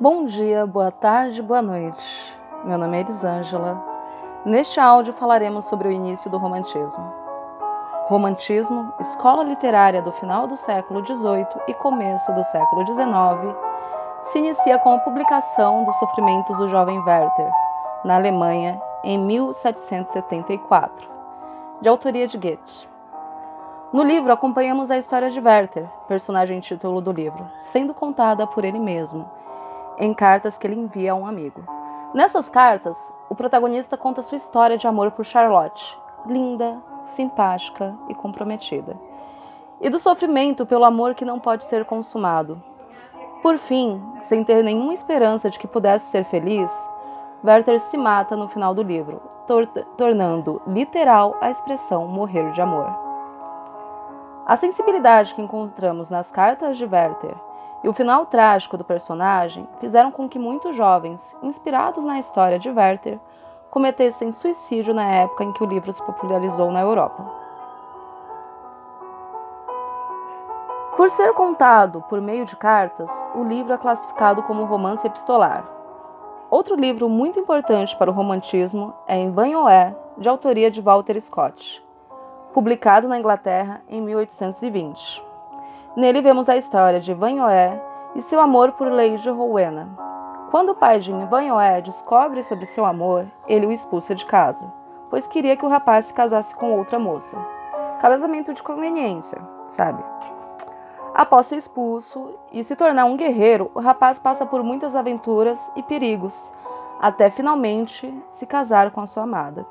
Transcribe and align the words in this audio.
Bom 0.00 0.26
dia, 0.26 0.64
boa 0.64 0.92
tarde, 0.92 1.42
boa 1.42 1.60
noite. 1.60 2.38
Meu 2.64 2.78
nome 2.78 2.98
é 2.98 3.00
Elisângela. 3.00 3.82
Neste 4.44 4.78
áudio 4.78 5.12
falaremos 5.12 5.64
sobre 5.64 5.88
o 5.88 5.90
início 5.90 6.30
do 6.30 6.38
romantismo. 6.38 7.12
Romantismo, 8.06 8.92
escola 9.00 9.42
literária 9.42 10.00
do 10.00 10.12
final 10.12 10.46
do 10.46 10.56
século 10.56 11.04
XVIII 11.04 11.48
e 11.66 11.74
começo 11.74 12.32
do 12.32 12.44
século 12.44 12.86
XIX, 12.86 13.56
se 14.22 14.38
inicia 14.38 14.78
com 14.78 14.92
a 14.92 15.00
publicação 15.00 15.82
dos 15.82 15.96
Sofrimentos 15.96 16.56
do 16.58 16.68
Jovem 16.68 17.00
Werther, 17.00 17.50
na 18.04 18.14
Alemanha, 18.14 18.80
em 19.02 19.18
1774, 19.18 21.08
de 21.80 21.88
autoria 21.88 22.28
de 22.28 22.38
Goethe. 22.38 22.88
No 23.92 24.04
livro 24.04 24.32
acompanhamos 24.32 24.92
a 24.92 24.96
história 24.96 25.28
de 25.28 25.40
Werther, 25.40 25.88
personagem 26.06 26.60
título 26.60 27.00
do 27.00 27.10
livro, 27.10 27.50
sendo 27.56 27.92
contada 27.92 28.46
por 28.46 28.64
ele 28.64 28.78
mesmo 28.78 29.28
em 29.98 30.14
cartas 30.14 30.56
que 30.56 30.66
ele 30.66 30.78
envia 30.78 31.12
a 31.12 31.14
um 31.14 31.26
amigo. 31.26 31.62
Nessas 32.14 32.48
cartas, 32.48 33.12
o 33.28 33.34
protagonista 33.34 33.96
conta 33.96 34.22
sua 34.22 34.36
história 34.36 34.78
de 34.78 34.86
amor 34.86 35.10
por 35.10 35.24
Charlotte, 35.24 35.98
linda, 36.26 36.82
simpática 37.02 37.94
e 38.08 38.14
comprometida, 38.14 38.96
e 39.80 39.90
do 39.90 39.98
sofrimento 39.98 40.64
pelo 40.64 40.84
amor 40.84 41.14
que 41.14 41.24
não 41.24 41.38
pode 41.38 41.64
ser 41.64 41.84
consumado. 41.84 42.62
Por 43.42 43.58
fim, 43.58 44.02
sem 44.20 44.42
ter 44.42 44.64
nenhuma 44.64 44.94
esperança 44.94 45.50
de 45.50 45.58
que 45.58 45.68
pudesse 45.68 46.10
ser 46.10 46.24
feliz, 46.24 46.72
Werther 47.44 47.78
se 47.78 47.96
mata 47.96 48.34
no 48.34 48.48
final 48.48 48.74
do 48.74 48.82
livro, 48.82 49.20
tor 49.46 49.66
tornando 49.96 50.60
literal 50.66 51.36
a 51.40 51.50
expressão 51.50 52.08
morrer 52.08 52.50
de 52.50 52.60
amor. 52.60 52.88
A 54.44 54.56
sensibilidade 54.56 55.34
que 55.34 55.42
encontramos 55.42 56.10
nas 56.10 56.30
cartas 56.30 56.76
de 56.76 56.84
Werther 56.84 57.36
e 57.82 57.88
o 57.88 57.92
final 57.92 58.26
trágico 58.26 58.76
do 58.76 58.84
personagem 58.84 59.68
fizeram 59.80 60.10
com 60.10 60.28
que 60.28 60.38
muitos 60.38 60.74
jovens, 60.74 61.36
inspirados 61.42 62.04
na 62.04 62.18
história 62.18 62.58
de 62.58 62.68
Werther, 62.68 63.18
cometessem 63.70 64.32
suicídio 64.32 64.94
na 64.94 65.06
época 65.06 65.44
em 65.44 65.52
que 65.52 65.62
o 65.62 65.66
livro 65.66 65.92
se 65.92 66.02
popularizou 66.02 66.70
na 66.70 66.80
Europa. 66.80 67.24
Por 70.96 71.08
ser 71.10 71.32
contado 71.32 72.02
por 72.08 72.20
meio 72.20 72.44
de 72.44 72.56
cartas, 72.56 73.10
o 73.34 73.44
livro 73.44 73.72
é 73.72 73.78
classificado 73.78 74.42
como 74.42 74.64
romance 74.64 75.06
epistolar. 75.06 75.64
Outro 76.50 76.74
livro 76.74 77.08
muito 77.08 77.38
importante 77.38 77.96
para 77.96 78.10
o 78.10 78.14
romantismo 78.14 78.92
é 79.06 79.16
Em 79.16 79.30
Vanhoé, 79.30 79.94
de 80.16 80.28
autoria 80.28 80.70
de 80.70 80.80
Walter 80.80 81.20
Scott, 81.20 81.84
publicado 82.52 83.06
na 83.06 83.18
Inglaterra 83.18 83.80
em 83.88 84.00
1820. 84.00 85.27
Nele 85.98 86.20
vemos 86.20 86.48
a 86.48 86.56
história 86.56 87.00
de 87.00 87.12
Vanhoé 87.12 87.82
e 88.14 88.22
seu 88.22 88.38
amor 88.38 88.70
por 88.70 88.86
Lady 88.86 89.28
Rowena. 89.28 89.88
Quando 90.48 90.68
o 90.68 90.74
pai 90.76 91.00
de 91.00 91.10
Vanhoé 91.10 91.80
descobre 91.80 92.40
sobre 92.44 92.66
seu 92.66 92.86
amor, 92.86 93.26
ele 93.48 93.66
o 93.66 93.72
expulsa 93.72 94.14
de 94.14 94.24
casa, 94.24 94.72
pois 95.10 95.26
queria 95.26 95.56
que 95.56 95.66
o 95.66 95.68
rapaz 95.68 96.04
se 96.04 96.14
casasse 96.14 96.54
com 96.54 96.78
outra 96.78 97.00
moça. 97.00 97.36
Casamento 98.00 98.54
de 98.54 98.62
conveniência, 98.62 99.40
sabe? 99.66 100.00
Após 101.12 101.46
ser 101.46 101.56
expulso 101.56 102.32
e 102.52 102.62
se 102.62 102.76
tornar 102.76 103.04
um 103.04 103.16
guerreiro, 103.16 103.68
o 103.74 103.80
rapaz 103.80 104.20
passa 104.20 104.46
por 104.46 104.62
muitas 104.62 104.94
aventuras 104.94 105.68
e 105.74 105.82
perigos, 105.82 106.52
até 107.00 107.28
finalmente 107.28 108.16
se 108.30 108.46
casar 108.46 108.92
com 108.92 109.00
a 109.00 109.06
sua 109.06 109.24
amada. 109.24 109.66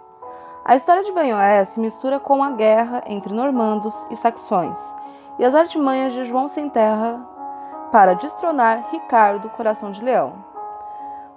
A 0.65 0.75
história 0.75 1.03
de 1.03 1.11
Vanhoé 1.13 1.63
se 1.63 1.79
mistura 1.79 2.19
com 2.19 2.43
a 2.43 2.51
guerra 2.51 3.01
entre 3.07 3.33
normandos 3.33 4.05
e 4.09 4.15
saxões, 4.17 4.77
e 5.39 5.45
as 5.45 5.53
artimanhas 5.53 6.13
de 6.13 6.25
João 6.25 6.47
Sem 6.47 6.69
Terra 6.69 7.19
para 7.91 8.13
destronar 8.13 8.89
Ricardo 8.91 9.49
Coração 9.49 9.91
de 9.91 10.03
Leão. 10.03 10.33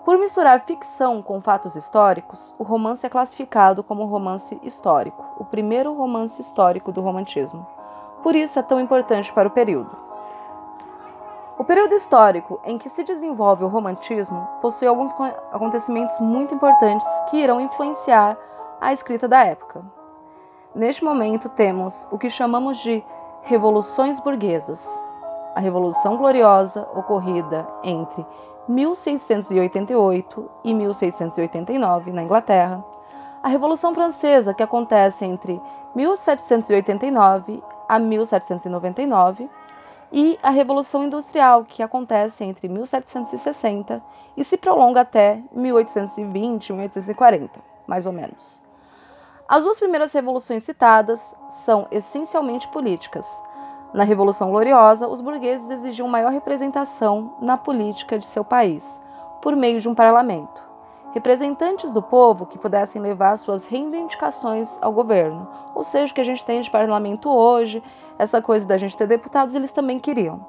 Por 0.04 0.18
misturar 0.18 0.60
ficção 0.60 1.22
com 1.22 1.40
fatos 1.40 1.76
históricos, 1.76 2.54
o 2.58 2.64
romance 2.64 3.04
é 3.04 3.08
classificado 3.08 3.82
como 3.82 4.06
romance 4.06 4.58
histórico, 4.62 5.24
o 5.38 5.44
primeiro 5.44 5.92
romance 5.92 6.40
histórico 6.40 6.90
do 6.90 7.02
romantismo. 7.02 7.66
Por 8.22 8.34
isso 8.34 8.58
é 8.58 8.62
tão 8.62 8.80
importante 8.80 9.32
para 9.32 9.48
o 9.48 9.50
período. 9.50 9.94
O 11.58 11.64
período 11.64 11.94
histórico 11.94 12.58
em 12.64 12.78
que 12.78 12.88
se 12.88 13.04
desenvolve 13.04 13.62
o 13.62 13.68
romantismo 13.68 14.48
possui 14.62 14.88
alguns 14.88 15.12
acontecimentos 15.52 16.18
muito 16.18 16.54
importantes 16.54 17.06
que 17.28 17.36
irão 17.36 17.60
influenciar 17.60 18.36
a 18.80 18.94
escrita 18.94 19.28
da 19.28 19.44
época. 19.44 19.84
Neste 20.74 21.04
momento 21.04 21.50
temos 21.50 22.08
o 22.10 22.16
que 22.16 22.30
chamamos 22.30 22.78
de 22.78 23.04
revoluções 23.42 24.20
burguesas. 24.20 24.86
A 25.54 25.60
Revolução 25.60 26.16
Gloriosa, 26.16 26.86
ocorrida 26.94 27.66
entre 27.82 28.24
1688 28.68 30.50
e 30.64 30.72
1689 30.72 32.12
na 32.12 32.22
Inglaterra, 32.22 32.84
a 33.42 33.48
Revolução 33.48 33.94
Francesa, 33.94 34.54
que 34.54 34.62
acontece 34.62 35.24
entre 35.24 35.60
1789 35.94 37.62
a 37.88 37.98
1799, 37.98 39.48
e 40.12 40.38
a 40.42 40.50
Revolução 40.50 41.04
Industrial, 41.04 41.64
que 41.64 41.82
acontece 41.82 42.44
entre 42.44 42.68
1760 42.68 44.02
e 44.36 44.44
se 44.44 44.56
prolonga 44.56 45.00
até 45.00 45.42
1820, 45.52 46.72
1840, 46.72 47.60
mais 47.86 48.06
ou 48.06 48.12
menos. 48.12 48.59
As 49.50 49.64
duas 49.64 49.80
primeiras 49.80 50.12
revoluções 50.12 50.62
citadas 50.62 51.34
são 51.48 51.88
essencialmente 51.90 52.68
políticas. 52.68 53.26
Na 53.92 54.04
Revolução 54.04 54.48
Gloriosa, 54.48 55.08
os 55.08 55.20
burgueses 55.20 55.68
exigiam 55.68 56.06
maior 56.06 56.30
representação 56.30 57.34
na 57.40 57.56
política 57.56 58.16
de 58.16 58.26
seu 58.26 58.44
país, 58.44 59.00
por 59.42 59.56
meio 59.56 59.80
de 59.80 59.88
um 59.88 59.94
parlamento. 59.94 60.62
Representantes 61.10 61.92
do 61.92 62.00
povo 62.00 62.46
que 62.46 62.60
pudessem 62.60 63.02
levar 63.02 63.36
suas 63.38 63.64
reivindicações 63.64 64.78
ao 64.80 64.92
governo. 64.92 65.48
Ou 65.74 65.82
seja, 65.82 66.12
o 66.12 66.14
que 66.14 66.20
a 66.20 66.24
gente 66.24 66.44
tem 66.44 66.60
de 66.60 66.70
parlamento 66.70 67.28
hoje, 67.28 67.82
essa 68.20 68.40
coisa 68.40 68.64
da 68.64 68.78
gente 68.78 68.96
ter 68.96 69.08
deputados, 69.08 69.56
eles 69.56 69.72
também 69.72 69.98
queriam. 69.98 70.46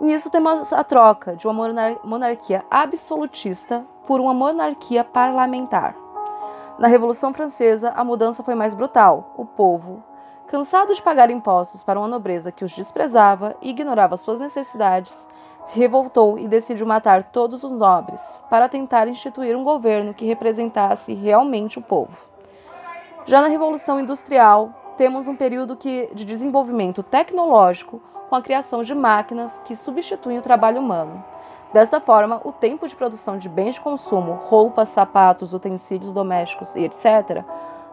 Nisso 0.00 0.28
temos 0.28 0.72
a 0.72 0.82
troca 0.82 1.36
de 1.36 1.46
uma 1.46 1.70
monarquia 2.02 2.64
absolutista 2.68 3.86
por 4.08 4.20
uma 4.20 4.34
monarquia 4.34 5.04
parlamentar. 5.04 5.94
Na 6.78 6.86
Revolução 6.86 7.34
Francesa, 7.34 7.92
a 7.96 8.04
mudança 8.04 8.44
foi 8.44 8.54
mais 8.54 8.72
brutal. 8.72 9.34
O 9.36 9.44
povo, 9.44 10.00
cansado 10.46 10.94
de 10.94 11.02
pagar 11.02 11.28
impostos 11.28 11.82
para 11.82 11.98
uma 11.98 12.06
nobreza 12.06 12.52
que 12.52 12.64
os 12.64 12.72
desprezava 12.72 13.56
e 13.60 13.70
ignorava 13.70 14.16
suas 14.16 14.38
necessidades, 14.38 15.26
se 15.64 15.76
revoltou 15.76 16.38
e 16.38 16.46
decidiu 16.46 16.86
matar 16.86 17.32
todos 17.32 17.64
os 17.64 17.72
nobres 17.72 18.42
para 18.48 18.68
tentar 18.68 19.08
instituir 19.08 19.56
um 19.56 19.64
governo 19.64 20.14
que 20.14 20.24
representasse 20.24 21.12
realmente 21.14 21.80
o 21.80 21.82
povo. 21.82 22.16
Já 23.26 23.42
na 23.42 23.48
Revolução 23.48 23.98
Industrial, 23.98 24.72
temos 24.96 25.26
um 25.26 25.34
período 25.34 25.74
que, 25.74 26.08
de 26.14 26.24
desenvolvimento 26.24 27.02
tecnológico 27.02 28.00
com 28.28 28.36
a 28.36 28.42
criação 28.42 28.84
de 28.84 28.94
máquinas 28.94 29.60
que 29.64 29.74
substituem 29.74 30.38
o 30.38 30.42
trabalho 30.42 30.80
humano. 30.80 31.24
Desta 31.72 32.00
forma, 32.00 32.40
o 32.44 32.52
tempo 32.52 32.88
de 32.88 32.96
produção 32.96 33.36
de 33.36 33.46
bens 33.46 33.74
de 33.74 33.80
consumo, 33.80 34.32
roupas, 34.32 34.88
sapatos, 34.88 35.52
utensílios 35.52 36.14
domésticos 36.14 36.74
e 36.74 36.84
etc., 36.84 37.44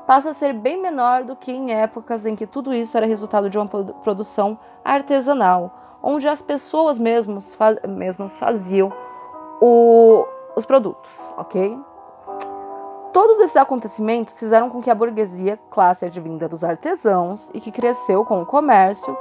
passa 0.07 0.29
a 0.29 0.33
ser 0.33 0.53
bem 0.53 0.81
menor 0.81 1.23
do 1.23 1.35
que 1.35 1.51
em 1.51 1.73
épocas 1.73 2.25
em 2.25 2.35
que 2.35 2.47
tudo 2.47 2.73
isso 2.73 2.95
era 2.95 3.05
resultado 3.05 3.49
de 3.49 3.57
uma 3.57 3.67
produção 3.67 4.57
artesanal, 4.83 5.71
onde 6.01 6.27
as 6.27 6.41
pessoas 6.41 6.97
mesmas, 6.97 7.57
mesmas 7.87 8.35
faziam 8.37 8.93
o, 9.59 10.25
os 10.55 10.65
produtos, 10.65 11.33
ok? 11.37 11.77
Todos 13.11 13.39
esses 13.39 13.57
acontecimentos 13.57 14.39
fizeram 14.39 14.69
com 14.69 14.81
que 14.81 14.89
a 14.89 14.95
burguesia, 14.95 15.59
classe 15.69 16.05
advinda 16.05 16.47
dos 16.47 16.63
artesãos 16.63 17.49
e 17.53 17.59
que 17.59 17.71
cresceu 17.71 18.23
com 18.23 18.41
o 18.41 18.45
comércio, 18.45 19.17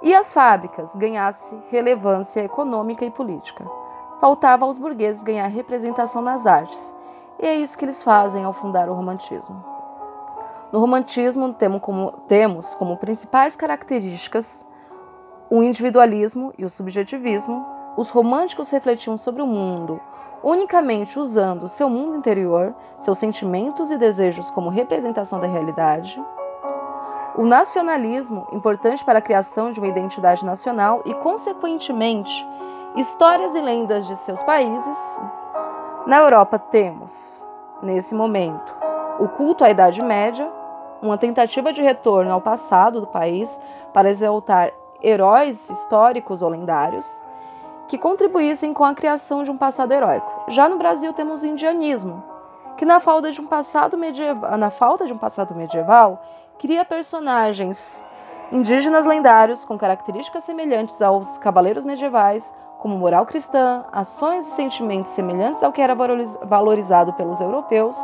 e 0.00 0.12
as 0.12 0.32
fábricas 0.32 0.96
ganhasse 0.96 1.56
relevância 1.70 2.40
econômica 2.40 3.04
e 3.04 3.10
política 3.10 3.81
faltava 4.22 4.64
aos 4.64 4.78
burgueses 4.78 5.24
ganhar 5.24 5.48
representação 5.48 6.22
nas 6.22 6.46
artes, 6.46 6.94
e 7.40 7.44
é 7.44 7.56
isso 7.56 7.76
que 7.76 7.84
eles 7.84 8.04
fazem 8.04 8.44
ao 8.44 8.52
fundar 8.52 8.88
o 8.88 8.94
romantismo. 8.94 9.64
No 10.70 10.78
romantismo, 10.78 11.52
temos 11.52 11.82
como, 11.82 12.12
temos 12.28 12.72
como 12.76 12.96
principais 12.98 13.56
características 13.56 14.64
o 15.50 15.60
individualismo 15.60 16.54
e 16.56 16.64
o 16.64 16.70
subjetivismo. 16.70 17.66
Os 17.96 18.10
românticos 18.10 18.70
refletiam 18.70 19.18
sobre 19.18 19.42
o 19.42 19.46
mundo 19.46 20.00
unicamente 20.40 21.18
usando 21.18 21.68
seu 21.68 21.90
mundo 21.90 22.16
interior, 22.16 22.74
seus 22.98 23.18
sentimentos 23.18 23.90
e 23.90 23.96
desejos 23.96 24.50
como 24.50 24.70
representação 24.70 25.40
da 25.40 25.48
realidade. 25.48 26.20
O 27.36 27.44
nacionalismo, 27.44 28.46
importante 28.52 29.04
para 29.04 29.18
a 29.18 29.22
criação 29.22 29.72
de 29.72 29.80
uma 29.80 29.88
identidade 29.88 30.44
nacional 30.44 31.02
e, 31.06 31.14
consequentemente, 31.14 32.46
histórias 32.96 33.54
e 33.54 33.60
lendas 33.60 34.06
de 34.06 34.14
seus 34.16 34.42
países. 34.42 35.20
Na 36.06 36.18
Europa 36.18 36.58
temos, 36.58 37.44
nesse 37.82 38.14
momento, 38.14 38.74
o 39.18 39.28
culto 39.28 39.64
à 39.64 39.70
Idade 39.70 40.02
Média, 40.02 40.50
uma 41.00 41.16
tentativa 41.16 41.72
de 41.72 41.80
retorno 41.80 42.30
ao 42.30 42.40
passado 42.40 43.00
do 43.00 43.06
país 43.06 43.60
para 43.92 44.10
exaltar 44.10 44.72
heróis 45.02 45.70
históricos 45.70 46.42
ou 46.42 46.50
lendários, 46.50 47.20
que 47.88 47.96
contribuíssem 47.96 48.72
com 48.74 48.84
a 48.84 48.94
criação 48.94 49.42
de 49.42 49.50
um 49.50 49.56
passado 49.56 49.92
heróico. 49.92 50.44
Já 50.48 50.68
no 50.68 50.76
Brasil 50.76 51.12
temos 51.12 51.42
o 51.42 51.46
indianismo, 51.46 52.22
que 52.76 52.84
na 52.84 53.00
falta 53.00 53.30
de 53.30 53.40
um 53.40 53.46
passado 53.46 53.96
medieval, 53.96 54.56
na 54.58 54.70
falta 54.70 55.06
de 55.06 55.12
um 55.12 55.18
passado 55.18 55.54
medieval, 55.54 56.22
cria 56.58 56.84
personagens 56.84 58.04
indígenas 58.52 59.06
lendários 59.06 59.64
com 59.64 59.78
características 59.78 60.44
semelhantes 60.44 61.00
aos 61.00 61.38
cavaleiros 61.38 61.84
medievais, 61.84 62.54
como 62.82 62.98
moral 62.98 63.24
cristã, 63.24 63.84
ações 63.92 64.44
e 64.44 64.50
sentimentos 64.50 65.12
semelhantes 65.12 65.62
ao 65.62 65.70
que 65.70 65.80
era 65.80 65.94
valorizado 65.94 67.12
pelos 67.12 67.40
europeus, 67.40 67.96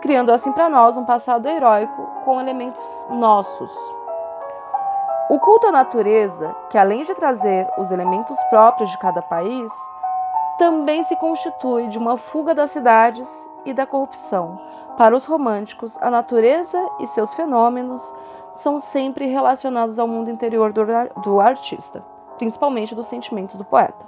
criando 0.00 0.30
assim 0.30 0.52
para 0.52 0.68
nós 0.68 0.96
um 0.96 1.04
passado 1.04 1.48
heróico 1.48 2.06
com 2.24 2.40
elementos 2.40 2.80
nossos. 3.10 3.76
O 5.28 5.40
culto 5.40 5.66
à 5.66 5.72
natureza, 5.72 6.54
que 6.70 6.78
além 6.78 7.02
de 7.02 7.12
trazer 7.12 7.68
os 7.76 7.90
elementos 7.90 8.40
próprios 8.44 8.88
de 8.88 8.98
cada 8.98 9.20
país, 9.20 9.68
também 10.58 11.02
se 11.02 11.16
constitui 11.16 11.88
de 11.88 11.98
uma 11.98 12.16
fuga 12.16 12.54
das 12.54 12.70
cidades 12.70 13.50
e 13.64 13.74
da 13.74 13.84
corrupção. 13.84 14.60
Para 14.96 15.16
os 15.16 15.24
românticos, 15.24 15.98
a 16.00 16.08
natureza 16.08 16.80
e 17.00 17.06
seus 17.08 17.34
fenômenos 17.34 18.14
são 18.52 18.78
sempre 18.78 19.26
relacionados 19.26 19.98
ao 19.98 20.06
mundo 20.06 20.30
interior 20.30 20.72
do, 20.72 21.40
artista, 21.40 22.04
principalmente 22.38 22.94
dos 22.94 23.06
sentimentos 23.06 23.56
do 23.56 23.64
poeta. 23.64 24.06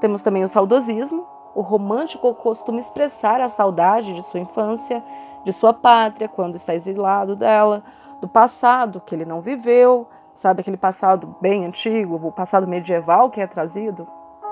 Temos 0.00 0.22
também 0.22 0.42
o 0.42 0.48
saudosismo. 0.48 1.26
O 1.54 1.60
romântico 1.60 2.34
costuma 2.34 2.78
expressar 2.78 3.40
a 3.40 3.48
saudade 3.48 4.14
de 4.14 4.22
sua 4.22 4.40
infância, 4.40 5.04
de 5.44 5.52
sua 5.52 5.74
pátria, 5.74 6.28
quando 6.28 6.56
está 6.56 6.74
exilado 6.74 7.36
dela, 7.36 7.82
do 8.20 8.28
passado 8.28 9.02
que 9.04 9.14
ele 9.14 9.24
não 9.24 9.40
viveu, 9.40 10.08
sabe 10.34 10.60
aquele 10.60 10.76
passado 10.76 11.36
bem 11.40 11.66
antigo, 11.66 12.18
o 12.22 12.32
passado 12.32 12.66
medieval 12.66 13.28
que 13.28 13.40
é 13.40 13.46
trazido? 13.46 14.06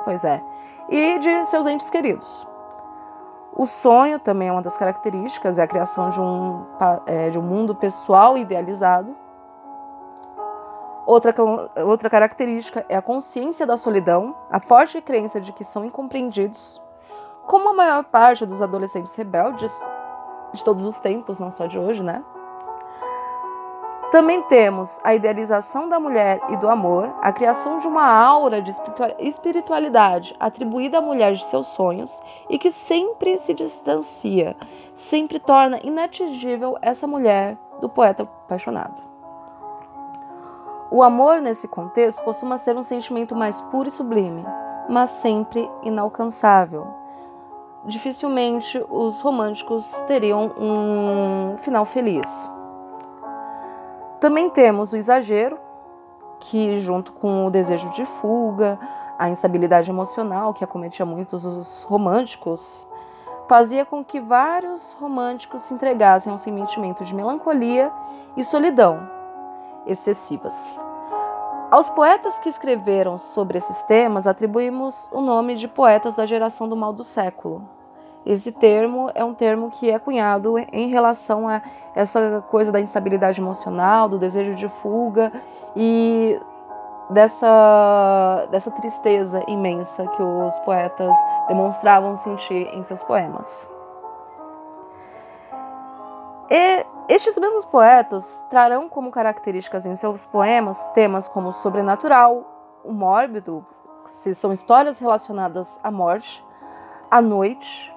Pois 0.05 0.25
é. 0.25 0.43
E 0.89 1.19
de 1.19 1.45
seus 1.47 1.67
entes 1.67 1.89
queridos. 1.89 2.47
O 3.57 3.67
sonho 3.67 4.19
também 4.19 4.49
é 4.49 4.53
uma 4.53 4.63
das 4.63 4.77
características, 4.77 5.59
é 5.59 5.63
a 5.63 5.67
criação 5.67 6.11
de 6.11 6.21
um, 6.21 6.65
é, 7.07 7.31
de 7.31 7.39
um 7.39 7.43
mundo 7.43 7.75
pessoal 7.75 8.37
idealizado. 8.37 9.15
Outra, 11.11 11.35
outra 11.85 12.09
característica 12.09 12.87
é 12.89 12.95
a 12.95 13.03
consciência 13.03 13.67
da 13.67 13.77
solidão, 13.77 14.33
a 14.49 14.61
forte 14.61 15.01
crença 15.01 15.41
de 15.41 15.53
que 15.53 15.65
são 15.65 15.85
incompreendidos, 15.85 16.81
como 17.49 17.69
a 17.69 17.73
maior 17.75 18.05
parte 18.05 18.47
dos 18.47 18.63
adolescentes 18.63 19.17
rebeldes 19.17 19.77
de 20.53 20.63
todos 20.63 20.85
os 20.85 21.01
tempos, 21.01 21.41
não 21.41 21.51
só 21.51 21.67
de 21.67 21.77
hoje, 21.77 22.01
né? 22.01 22.23
Também 24.13 24.41
temos 24.43 25.01
a 25.03 25.13
idealização 25.13 25.89
da 25.89 25.99
mulher 25.99 26.41
e 26.49 26.57
do 26.57 26.69
amor, 26.69 27.13
a 27.21 27.33
criação 27.33 27.81
de 27.81 27.89
uma 27.89 28.07
aura 28.07 28.63
de 28.63 28.73
espiritualidade 29.19 30.37
atribuída 30.39 30.99
à 30.99 31.01
mulher 31.01 31.33
de 31.33 31.45
seus 31.45 31.67
sonhos 31.67 32.23
e 32.49 32.57
que 32.57 32.71
sempre 32.71 33.37
se 33.37 33.53
distancia, 33.53 34.57
sempre 34.95 35.41
torna 35.41 35.81
inatingível 35.83 36.79
essa 36.81 37.05
mulher 37.05 37.59
do 37.81 37.89
poeta 37.89 38.23
apaixonado. 38.23 39.10
O 40.93 41.05
amor, 41.05 41.41
nesse 41.41 41.69
contexto, 41.69 42.21
costuma 42.25 42.59
ser 42.59 42.77
um 42.77 42.83
sentimento 42.83 43.37
mais 43.37 43.61
puro 43.61 43.87
e 43.87 43.93
sublime, 43.93 44.45
mas 44.89 45.11
sempre 45.11 45.71
inalcançável. 45.85 46.85
Dificilmente 47.85 48.85
os 48.91 49.21
românticos 49.21 49.89
teriam 50.09 50.53
um 50.59 51.57
final 51.59 51.85
feliz. 51.85 52.51
Também 54.19 54.51
temos 54.51 54.93
o 54.93 54.97
exagero, 54.97 55.61
que 56.41 56.77
junto 56.81 57.13
com 57.13 57.47
o 57.47 57.51
desejo 57.51 57.89
de 57.91 58.05
fuga, 58.05 58.77
a 59.17 59.29
instabilidade 59.29 59.91
emocional 59.91 60.53
que 60.53 60.65
acometia 60.65 61.07
muitos 61.07 61.47
os 61.47 61.85
românticos, 61.85 62.85
fazia 63.49 63.85
com 63.85 64.05
que 64.05 64.19
vários 64.21 64.93
românticos 64.95 65.63
se 65.63 65.73
entregassem 65.73 66.33
a 66.33 66.35
um 66.35 66.39
sentimento 66.39 67.05
de 67.05 67.15
melancolia 67.15 67.93
e 68.37 68.43
solidão 68.43 69.20
excessivas. 69.87 70.79
Aos 71.71 71.89
poetas 71.89 72.39
que 72.39 72.49
escreveram 72.49 73.17
sobre 73.17 73.59
esses 73.59 73.81
temas 73.83 74.27
atribuímos 74.27 75.09
o 75.13 75.21
nome 75.21 75.55
de 75.55 75.69
poetas 75.69 76.17
da 76.17 76.27
geração 76.27 76.69
do 76.69 76.77
mal 76.77 76.93
do 76.93 77.05
século. 77.05 77.63
Esse 78.27 78.51
termo 78.53 79.11
é 79.15 79.25
um 79.25 79.33
termo 79.33 79.71
que 79.71 79.91
é 79.91 79.99
cunhado 79.99 80.59
em 80.59 80.89
relação 80.89 81.49
a 81.49 81.63
essa 81.95 82.45
coisa 82.51 82.71
da 82.71 82.81
instabilidade 82.81 83.41
emocional, 83.41 84.09
do 84.09 84.19
desejo 84.19 84.55
de 84.55 84.69
fuga 84.69 85.33
e 85.77 86.39
dessa, 87.09 88.49
dessa 88.51 88.71
tristeza 88.73 89.43
imensa 89.49 90.07
que 90.09 90.23
os 90.23 90.59
poetas 90.61 91.17
demonstravam 91.49 92.17
sentir 92.17 92.69
em 92.75 92.83
seus 92.83 93.03
poemas. 93.03 93.69
E 96.51 96.85
estes 97.11 97.37
mesmos 97.37 97.65
poetas 97.65 98.45
trarão 98.49 98.89
como 98.89 99.11
características 99.11 99.85
em 99.85 99.97
seus 99.97 100.25
poemas 100.25 100.87
temas 100.95 101.27
como 101.27 101.49
o 101.49 101.53
sobrenatural, 101.53 102.81
o 102.85 102.93
mórbido, 102.93 103.67
se 104.07 104.33
são 104.33 104.53
histórias 104.53 105.01
relacionadas 105.01 105.79
à 105.83 105.91
morte, 105.91 106.45
à 107.11 107.21
noite, 107.21 107.93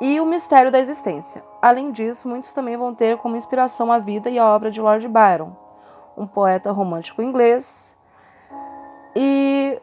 e 0.00 0.20
o 0.20 0.26
mistério 0.26 0.70
da 0.70 0.78
existência. 0.78 1.42
Além 1.60 1.90
disso, 1.90 2.28
muitos 2.28 2.52
também 2.52 2.76
vão 2.76 2.94
ter 2.94 3.16
como 3.18 3.36
inspiração 3.36 3.90
a 3.90 3.98
vida 3.98 4.30
e 4.30 4.38
a 4.38 4.46
obra 4.46 4.70
de 4.70 4.80
Lord 4.80 5.08
Byron, 5.08 5.50
um 6.16 6.28
poeta 6.28 6.70
romântico 6.70 7.22
inglês. 7.22 7.92
E 9.16 9.82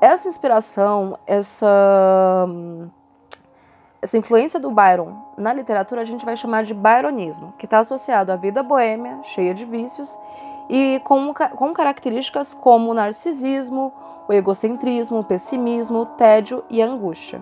essa 0.00 0.28
inspiração, 0.28 1.16
essa, 1.26 2.48
essa 4.02 4.18
influência 4.18 4.58
do 4.58 4.70
Byron 4.70 5.14
na 5.36 5.52
literatura 5.52 6.02
a 6.02 6.04
gente 6.04 6.24
vai 6.24 6.36
chamar 6.36 6.64
de 6.64 6.74
byronismo, 6.74 7.54
que 7.56 7.66
está 7.66 7.78
associado 7.78 8.32
à 8.32 8.36
vida 8.36 8.62
boêmia, 8.62 9.20
cheia 9.22 9.54
de 9.54 9.64
vícios, 9.64 10.18
e 10.68 11.00
com, 11.04 11.32
com 11.32 11.72
características 11.72 12.52
como 12.52 12.90
o 12.90 12.94
narcisismo, 12.94 13.92
o 14.28 14.32
egocentrismo, 14.32 15.20
o 15.20 15.24
pessimismo, 15.24 16.00
o 16.00 16.06
tédio 16.06 16.64
e 16.68 16.82
a 16.82 16.86
angústia 16.86 17.40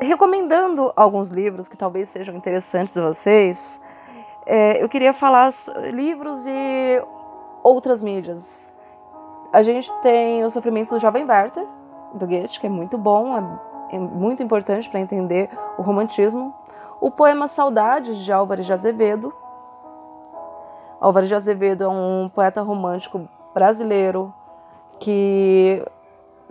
recomendando 0.00 0.92
alguns 0.94 1.28
livros 1.28 1.68
que 1.68 1.76
talvez 1.76 2.08
sejam 2.08 2.34
interessantes 2.34 2.96
a 2.96 3.02
vocês, 3.02 3.80
é, 4.46 4.82
eu 4.82 4.88
queria 4.88 5.12
falar 5.12 5.50
livros 5.92 6.46
e 6.46 7.02
outras 7.62 8.02
mídias. 8.02 8.68
A 9.52 9.62
gente 9.62 9.92
tem 10.02 10.44
Os 10.44 10.52
Sofrimentos 10.52 10.90
do 10.90 10.98
Jovem 10.98 11.24
Werther, 11.24 11.66
do 12.14 12.26
Goethe, 12.26 12.60
que 12.60 12.66
é 12.66 12.70
muito 12.70 12.96
bom, 12.96 13.36
é, 13.36 13.96
é 13.96 13.98
muito 13.98 14.42
importante 14.42 14.88
para 14.88 15.00
entender 15.00 15.50
o 15.76 15.82
romantismo. 15.82 16.54
O 17.00 17.10
poema 17.10 17.46
Saudades, 17.48 18.18
de 18.18 18.32
Álvares 18.32 18.66
de 18.66 18.72
Azevedo. 18.72 19.34
Álvares 21.00 21.28
de 21.28 21.34
Azevedo 21.34 21.84
é 21.84 21.88
um 21.88 22.30
poeta 22.34 22.62
romântico 22.62 23.28
brasileiro 23.52 24.32
que 24.98 25.84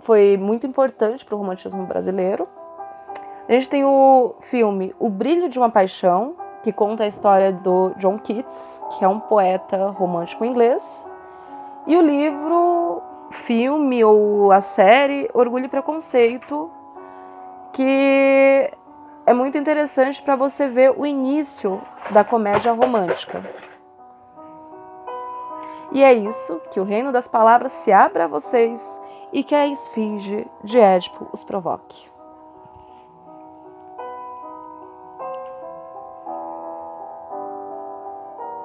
foi 0.00 0.36
muito 0.36 0.66
importante 0.66 1.24
para 1.24 1.34
o 1.34 1.38
romantismo 1.38 1.84
brasileiro. 1.86 2.46
A 3.48 3.52
gente 3.52 3.68
tem 3.68 3.84
o 3.84 4.34
filme 4.40 4.94
O 4.98 5.08
Brilho 5.08 5.48
de 5.48 5.58
uma 5.58 5.70
Paixão, 5.70 6.34
que 6.62 6.72
conta 6.72 7.04
a 7.04 7.06
história 7.06 7.52
do 7.52 7.92
John 7.98 8.18
Keats, 8.18 8.82
que 8.90 9.04
é 9.04 9.08
um 9.08 9.20
poeta 9.20 9.88
romântico 9.88 10.44
inglês. 10.44 11.04
E 11.86 11.96
o 11.96 12.00
livro, 12.00 12.54
filme 13.34 14.02
ou 14.04 14.50
a 14.52 14.60
série 14.60 15.28
Orgulho 15.34 15.66
e 15.66 15.68
Preconceito, 15.68 16.70
que 17.72 18.70
é 19.26 19.34
muito 19.34 19.58
interessante 19.58 20.22
para 20.22 20.36
você 20.36 20.68
ver 20.68 20.94
o 20.96 21.04
início 21.04 21.80
da 22.10 22.24
comédia 22.24 22.72
romântica. 22.72 23.42
E 25.92 26.02
é 26.02 26.12
isso, 26.12 26.60
que 26.70 26.80
o 26.80 26.84
reino 26.84 27.12
das 27.12 27.28
palavras 27.28 27.72
se 27.72 27.92
abra 27.92 28.24
a 28.24 28.28
vocês 28.28 29.00
e 29.32 29.42
que 29.42 29.54
a 29.54 29.66
esfinge 29.66 30.46
de 30.62 30.78
Édipo 30.78 31.28
os 31.32 31.44
provoque. 31.44 32.13